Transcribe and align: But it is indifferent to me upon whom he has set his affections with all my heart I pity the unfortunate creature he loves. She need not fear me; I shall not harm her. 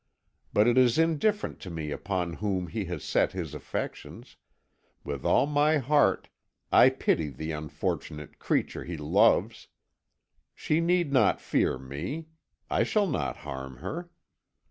But 0.51 0.67
it 0.67 0.79
is 0.79 0.97
indifferent 0.97 1.59
to 1.59 1.69
me 1.69 1.91
upon 1.91 2.33
whom 2.33 2.65
he 2.65 2.85
has 2.85 3.03
set 3.03 3.33
his 3.33 3.53
affections 3.53 4.35
with 5.03 5.23
all 5.23 5.45
my 5.45 5.77
heart 5.77 6.27
I 6.71 6.89
pity 6.89 7.29
the 7.29 7.51
unfortunate 7.51 8.39
creature 8.39 8.83
he 8.83 8.97
loves. 8.97 9.67
She 10.55 10.81
need 10.81 11.13
not 11.13 11.39
fear 11.39 11.77
me; 11.77 12.29
I 12.67 12.81
shall 12.81 13.05
not 13.05 13.37
harm 13.45 13.77
her. 13.77 14.09